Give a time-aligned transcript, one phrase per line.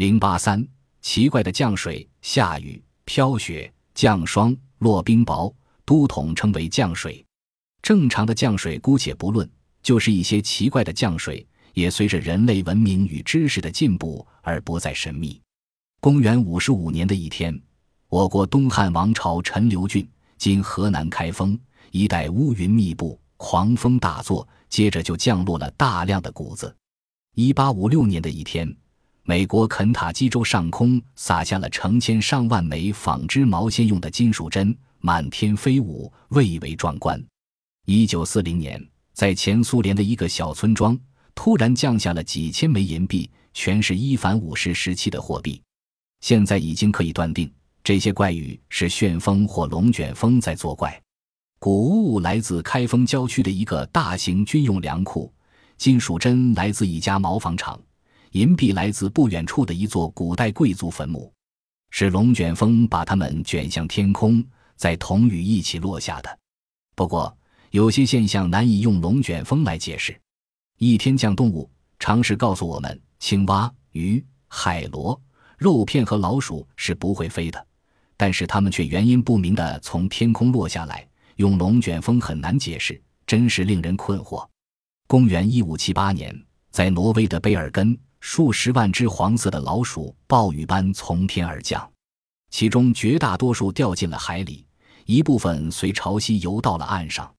[0.00, 0.66] 零八三，
[1.02, 5.52] 奇怪的降水、下雨、飘雪、降霜、落冰雹，
[5.84, 7.22] 都统称为降水。
[7.82, 9.46] 正常的降水姑且不论，
[9.82, 15.38] 就是一些奇怪的降水，也随着人类文明与知识的进步而不再神秘。
[16.00, 17.60] 公元五十五年的一天，
[18.08, 20.08] 我国东汉王朝陈留郡
[20.38, 21.60] （今河南开封）
[21.92, 26.74] 一带乌云密布，狂风大作，接着就降落了大量的谷子。
[27.34, 28.74] 一八五六年的一天，
[29.22, 37.22] 美国肯塔基州上空洒下了成千上万枚纺织毛线用的金属针，满天飞舞，蔚为壮观。
[37.86, 40.98] 一九四零年，在前苏联的一个小村庄，
[41.34, 45.60] 突然降下了几千枚银币，全是伊凡五世时期的货币。
[46.20, 47.50] 现在已经可以断定，
[47.84, 51.00] 这些怪雨是旋风或龙卷风在作怪。
[51.58, 55.32] 谷物来自开封郊区的一个大型军用粮库，
[55.76, 57.78] 金属针来自一家毛纺厂，
[58.32, 61.32] 银币来自不远处的一座古代贵族坟墓，
[61.90, 64.44] 是龙卷风把它们卷向天空，
[64.76, 66.38] 在同雨一起落下的。
[66.94, 67.36] 不过，
[67.70, 70.16] 有些现象难以用龙卷风来解释。
[70.78, 75.20] 一天降动物，常识告诉我们，青蛙、鱼、海螺、
[75.58, 77.66] 肉片和老鼠是不会飞的，
[78.16, 84.46] 但是它们却原因不明的从天空落下来，用龙卷风很难解释，真是令人困惑。
[85.08, 86.32] 公元一五七八年，
[86.70, 91.90] 在挪威的贝尔根，数十万只黄色的老鼠暴雨般从天而降，
[92.50, 94.64] 其中绝大多数掉进了海里，
[95.06, 97.32] 一部分随潮汐游到了岸上。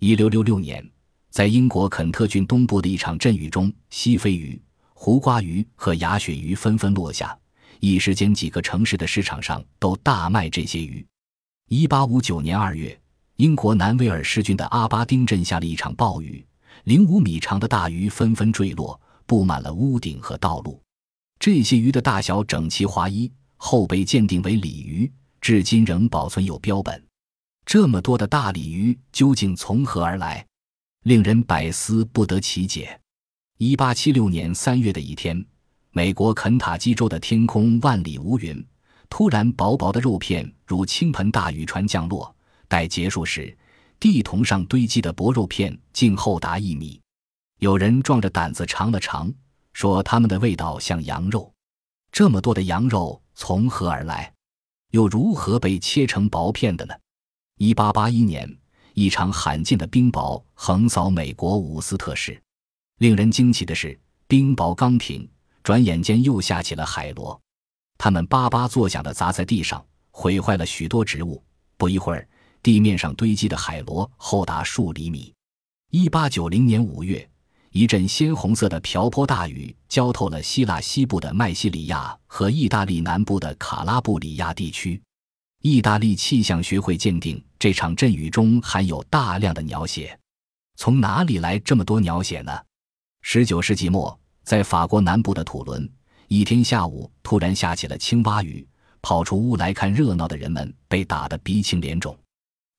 [0.00, 0.86] 一六六六年，
[1.30, 4.60] 在英国肯特郡东部的一场阵雨中，西非鱼、
[4.92, 7.36] 胡瓜鱼和哑鳕鱼纷纷落下，
[7.80, 11.04] 一时间几个城市的市场上都大卖这些鱼。
[11.68, 12.96] 一八五九年二月，
[13.36, 16.46] 英国南威尔士郡的阿巴丁镇下了一场暴雨，
[16.84, 20.82] 零五米长的大鱼纷纷坠落，布满了屋顶和道路。
[21.38, 27.04] 这些鱼的大小整齐划一，后被鉴定为鲤鱼，至今仍保存有标本。
[27.66, 30.44] 这么多的大鲤鱼究竟从何而来，
[31.04, 32.98] 令人百思不得其解。
[33.58, 35.44] 一八七六年三月的一天，
[35.90, 38.66] 美国肯塔基州的天空万里无云，
[39.10, 42.34] 突然薄薄的肉片如倾盆大雨船降落。
[42.66, 43.56] 待结束时，
[44.00, 46.98] 地铜上堆积的薄肉片竟厚达一米。
[47.58, 49.32] 有人壮着胆子尝了尝，
[49.72, 51.52] 说它们的味道像羊肉。
[52.12, 54.32] 这么多的羊肉从何而来，
[54.92, 56.94] 又如何被切成薄片的呢？
[57.56, 58.48] 一八八一年，
[58.94, 62.40] 一场罕见的冰雹横扫美国伍斯特市。
[62.98, 63.98] 令人惊奇的是，
[64.28, 65.28] 冰雹刚停，
[65.64, 67.40] 转眼间又下起了海螺，
[67.98, 71.42] 它们叭叭作响地砸在地上，毁坏了许多植物。
[71.76, 72.28] 不一会儿，
[72.62, 75.34] 地面上堆积的海螺厚达数厘米。
[75.90, 77.28] 一八九零年五月，
[77.78, 85.00] 一阵鲜红色的瓢泼大雨浇透了希腊西部的麦西里亚和意大利南部的卡拉布里亚地区。
[85.62, 90.18] 意大利气象学会鉴定，这场阵雨中含有大量的鸟血。
[90.74, 92.52] 从哪里来这么多鸟血呢？
[93.22, 95.88] 十九世纪末，在法国南部的土伦，
[96.26, 98.66] 一天下午突然下起了青蛙雨，
[99.00, 102.18] 跑出屋来看热闹的人们被打得鼻青脸肿。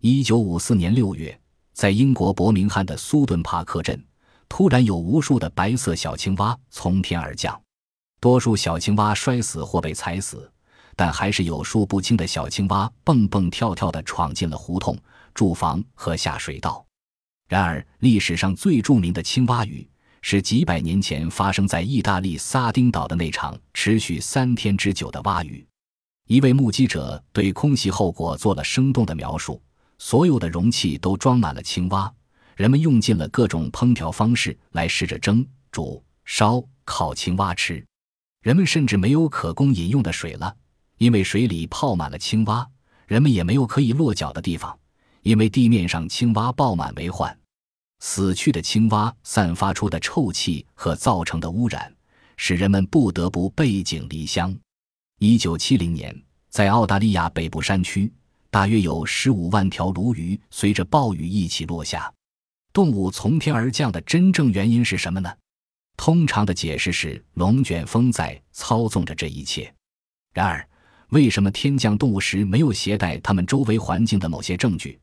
[0.00, 1.40] 一九五四年六月，
[1.72, 4.04] 在英国伯明翰的苏顿帕克镇，
[4.48, 7.60] 突然有无数的白色小青蛙从天而降，
[8.20, 10.50] 多数小青蛙摔死或被踩死。
[10.96, 14.98] 但还是有数不清的小青蛙蹦蹦跳跳地闯进了胡同、
[15.32, 16.84] 住房和下水道。
[17.48, 19.88] 然而，历史上最著名的青蛙雨
[20.22, 25.64] 是几百年前发生在意大利撒丁岛的那场持续三天之久的蛙雨。
[26.26, 29.62] 一位目击者对空袭后果做了生动的描述：
[29.98, 32.12] 所有的容器都装满了青蛙，
[32.58, 37.86] 人们用尽了各种烹调方式来试着蒸、煮、烧、烤青蛙吃，
[38.42, 40.56] 人们甚至没有可供饮用的水了。
[40.96, 42.68] 因为水里泡满了青蛙，
[43.06, 44.76] 人们也没有可以落脚的地方，
[45.22, 47.38] 因为地面上青蛙爆满为患。
[48.00, 51.94] 死去的青蛙散发出的臭气和造成的污染，
[52.36, 54.52] 使人们不得不背井离乡。
[55.20, 56.12] 一九七零年，
[56.48, 58.12] 在澳大利亚北部山区，
[58.50, 62.12] 大约有十五万条鲈鱼随着暴雨一起落下。
[62.78, 65.28] 动物从天而降的真正原因是什么呢？
[65.96, 69.74] 通常的解释是龙卷风在操纵着这一切。
[70.32, 70.64] 然而，
[71.08, 74.96] 为什么天降动物时没有携带它们周围环境的某些证据，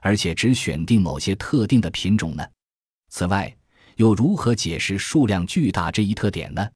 [0.00, 2.44] 而且只选定某些特定的品种呢？
[3.10, 3.56] 此外，
[3.94, 6.68] 又如何解释数量巨大这一特点呢？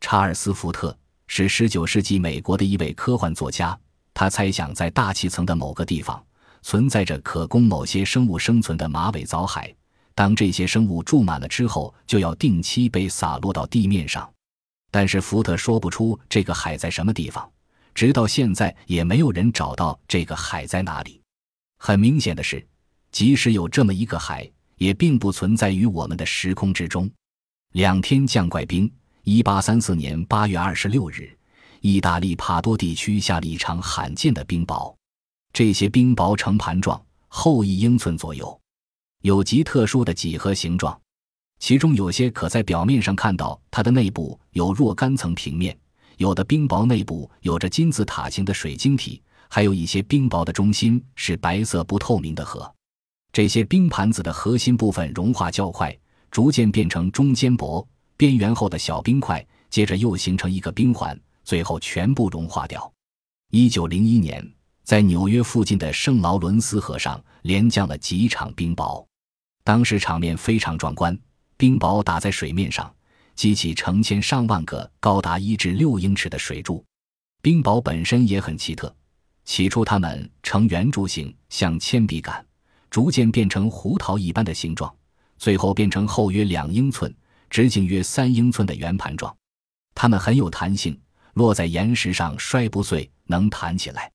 [0.00, 3.78] 查尔斯·福特是19世纪美国的一位科幻作家，
[4.14, 6.24] 他猜想在大气层的某个地方
[6.62, 9.70] 存在着可供某些生物生存的马尾藻海，
[10.20, 14.30] 当这些生物住满了之后，就要定期被洒落到地面上。
[14.90, 17.50] 但是福特说不出这个海在什么地方，
[17.94, 21.22] 直到现在也没有人找到这个海在哪里。
[21.78, 22.62] 很明显的是，
[23.10, 24.46] 即使有这么一个海，
[24.76, 27.10] 也并不存在于我们的时空之中。
[27.72, 28.92] 两天降怪冰。
[29.22, 31.34] 一八三四年八月二十六日，
[31.80, 34.94] 意大利帕多地区下了一场罕见的冰雹。
[35.50, 38.59] 这些冰雹呈盘状，厚一英寸左右，
[39.22, 40.98] 有极特殊的几何形状。
[41.58, 45.78] 其中有些可在表面上看到它的内部有若干层平面，
[46.16, 52.72] 有的冰雹内部有着金字塔形的水晶体，还有一些冰雹的中心是白色不透明的核。
[53.30, 55.94] 这些冰盘子的核心部分融化较快，
[56.30, 62.90] 逐渐变成中间薄、边缘厚的小冰块，接着又形成一个冰环，最后全部融化掉。
[63.50, 64.42] 一九零一年，
[64.82, 69.04] 在纽约附近的圣劳伦斯河上连降了几场冰雹，
[69.70, 71.16] 当时场面非常壮观。
[71.56, 72.92] 冰雹打在水面上，
[73.36, 76.84] 激起成千上万个高达一至六英尺的水柱。
[77.40, 78.92] 冰雹本身也很奇特，
[79.44, 82.44] 起初它们呈圆柱形，像铅笔杆，
[82.90, 84.92] 逐渐变成胡桃一般的形状，
[85.38, 87.14] 最后变成厚约两英寸、
[87.48, 89.32] 直径约三英寸的圆盘状。
[89.94, 91.00] 它们很有弹性，
[91.34, 94.10] 落在岩石上摔不碎，能弹起来。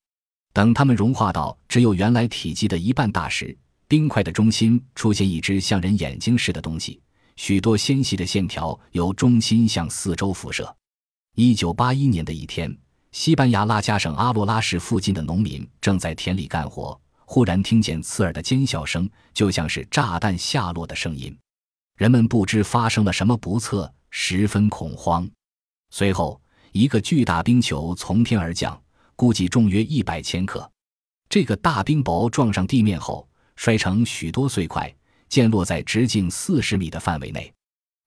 [0.52, 7.02] 等它们融化到只有原来体积的一半大时，冰块的中心出现一只像人眼睛似的东西。
[7.36, 10.76] 许多纤细的线条由中心向四周辐射。
[11.36, 12.74] 一九八一年的一天，
[13.12, 21.38] 西班牙拉加省阿罗拉市附近的农民正在田里干活，忽然听见刺耳的尖笑声，就像是炸弹下落的声音。
[21.98, 25.30] 人们不知发生了什么不测，十分恐慌。
[25.90, 26.42] 随后，
[26.72, 28.82] 一个巨大冰球从天而降，
[29.18, 30.70] 估计重约一百千克。
[31.28, 34.94] 这个大冰雹撞上地面后，摔成许多碎块。
[35.28, 37.52] 溅落在直径四十米的范围内，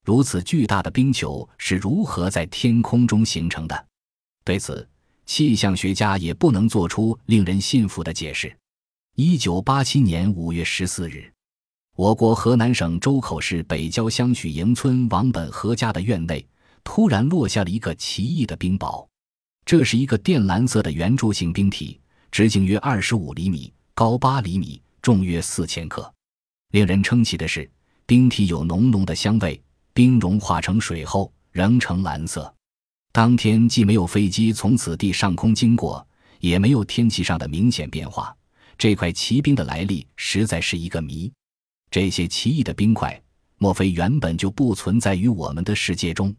[0.04, 3.86] 如此巨大的冰球是如何在天空中形成的？
[4.44, 4.88] 对此，
[5.26, 8.56] 气象学家也不能做出令人信服的解释。
[9.16, 11.30] 一九八七年五月十四日，
[11.96, 16.46] 我国河南省周口市北郊乡许营村王本和家的院内，
[16.84, 19.06] 突然落下了一个奇异的冰雹。
[19.66, 26.12] 这是一个靛蓝色的圆柱形冰体，直径约二十五厘米，高八厘米，重约四千克。
[26.72, 27.66] 令人称奇的是，
[28.04, 29.58] 冰体有浓浓的香味。
[29.94, 32.54] 冰融化成水后仍呈蓝色。
[33.10, 36.06] 当天既没有飞机从此地上空经过，
[36.40, 38.36] 也没有天气上的明显变化。
[38.76, 41.32] 这块奇冰的来历实在是一个谜。
[41.90, 43.18] 这些奇异的冰块，
[43.56, 46.36] 莫非原本就不存在于我们的世界中？